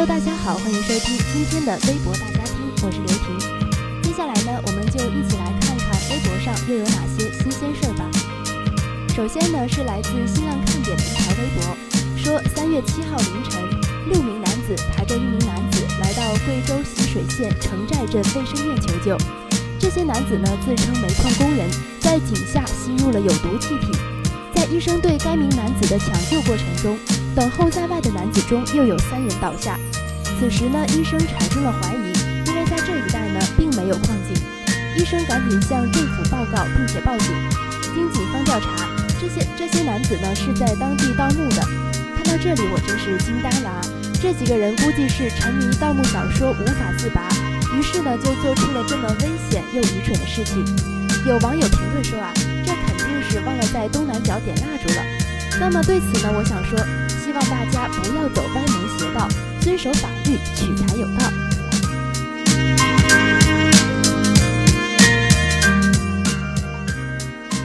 [0.00, 3.38] Hello，大家好，欢迎收听今天的微博大家庭，我是刘婷。
[4.00, 8.08] 接下来呢，我们就一起来看看微博上又有哪些新鲜事儿吧。
[9.14, 11.76] 首先呢，是来自新浪看点的一条微博，
[12.16, 13.60] 说三月七号凌晨，
[14.08, 19.18] 六名男子抬着一名男子来到贵州习水县城寨镇卫生院求救。
[19.78, 21.68] 这些男子呢自称煤矿工人，
[22.00, 23.92] 在井下吸入了有毒气体。
[24.70, 26.96] 医生对该名男子的抢救过程中，
[27.34, 29.76] 等候在外的男子中又有三人倒下。
[30.38, 32.12] 此时呢，医生产生了怀疑，
[32.46, 34.40] 因为在这一带呢并没有矿井。
[34.96, 37.28] 医生赶紧向政府报告，并且报警。
[37.92, 38.88] 经警方调查，
[39.20, 41.62] 这些这些男子呢是在当地盗墓的。
[42.14, 43.80] 看到这里，我真是惊呆了啊！
[44.22, 47.28] 这几个人估计是沉迷盗墓小说无法自拔，
[47.76, 50.64] 于是呢就做出了这么危险又愚蠢的事情。
[51.26, 52.32] 有网友评论说啊，
[52.64, 52.69] 这
[53.72, 55.02] 在东南角点蜡烛了。
[55.58, 59.28] 那么对此呢，我想说，希望大家不要走歪门邪道，
[59.60, 61.30] 遵守法律，取财有道。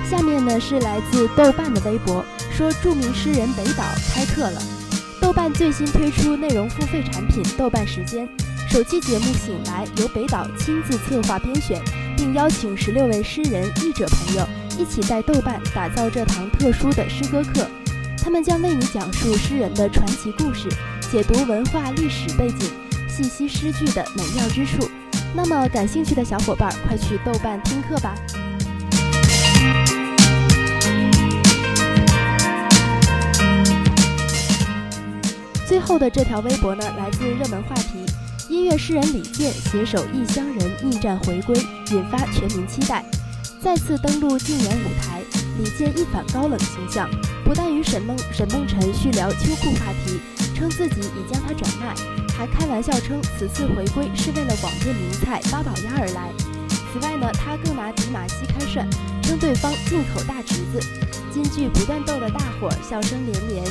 [0.09, 3.83] 下面呢是来自豆瓣的微博，说著名诗人北岛
[4.13, 4.61] 开课了。
[5.21, 8.27] 豆瓣最新推出内容付费产品豆瓣时间，
[8.69, 11.81] 首期节目《醒来》由北岛亲自策划编选，
[12.15, 17.67] 并邀请十六位诗人、译者朋友一起在豆瓣打造这堂特殊的诗歌课。
[18.21, 20.67] 他们将为你讲述诗人的传奇故事，
[21.11, 22.69] 解读文化历史背景，
[23.07, 24.89] 细析诗句的美妙之处。
[25.33, 28.15] 那么，感兴趣的小伙伴，快去豆瓣听课吧！
[35.67, 38.05] 最后的这条微博呢，来自热门话题：
[38.49, 41.55] 音乐诗人李健携手《异乡人》逆战回归，
[41.91, 43.05] 引发全民期待。
[43.65, 45.23] 再次登陆竞演舞台，
[45.57, 47.09] 李健一反高冷形象，
[47.43, 50.19] 不但与沈梦沈梦辰续聊秋裤话题，
[50.53, 51.95] 称自己已将他转卖，
[52.37, 56.31] 还开玩笑称此次回归是为了广电名菜八宝鸭而来。
[56.69, 58.87] 此外呢，他更拿迪玛希开涮，
[59.23, 60.79] 称对方进口大侄子，
[61.33, 63.63] 金句不断逗得大伙儿笑声连连。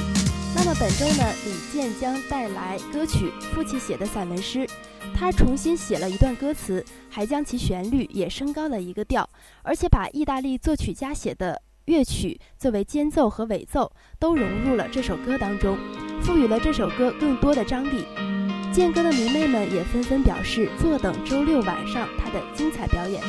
[0.57, 4.59] 那么本周呢，李健将带来歌曲《父亲写的散文诗》，
[5.15, 9.29] 他重新写了一段歌词，还将其旋律也升高了一个调，
[9.63, 15.79] 而且把意大利作曲家写的乐曲作为间奏和尾奏都融入了这首歌当中，
[16.23, 18.05] 赋予了这首歌更多的张力。
[18.73, 23.23] 健哥的迷妹们也纷纷表示坐等周六晚上他的精彩表演。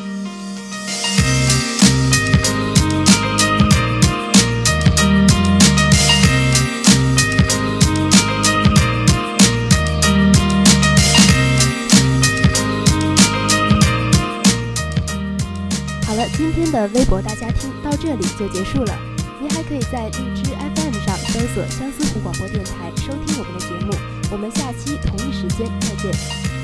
[16.38, 18.94] 今天的微博大家听到这里就结束了。
[19.40, 23.94] 您还可以在荔枝 FM 上搜索相思湖广播电台收听我们的节目。
[24.32, 26.55] 我们下期同一时间再见。